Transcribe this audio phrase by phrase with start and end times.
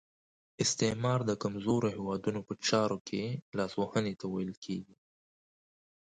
[0.63, 3.21] استعمار د کمزورو هیوادونو په چارو کې
[3.57, 4.95] لاس وهنې ته ویل کیږي.